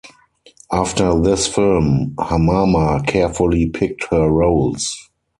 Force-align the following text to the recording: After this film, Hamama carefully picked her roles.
After 0.71 1.21
this 1.21 1.45
film, 1.45 2.15
Hamama 2.17 3.05
carefully 3.05 3.69
picked 3.69 4.05
her 4.05 4.27
roles. 4.31 4.97